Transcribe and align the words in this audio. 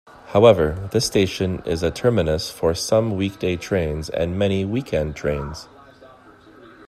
However, 0.29 0.89
this 0.91 1.05
station 1.05 1.61
is 1.63 1.83
a 1.83 1.91
terminus 1.91 2.49
for 2.49 2.73
some 2.73 3.15
weekday 3.15 3.55
trains 3.55 4.09
and 4.09 4.35
many 4.35 4.65
weekend 4.65 5.15
trains. 5.15 5.67